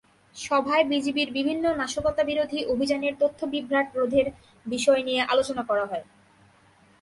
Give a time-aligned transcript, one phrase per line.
[0.35, 4.27] সভায় বিজিবির বিভিন্ন নাশকতাবিরোধী অভিযানের তথ্যবিভ্রাট রোধের
[4.65, 6.05] বিষয় নিয়ে আলোচনা করা হয়।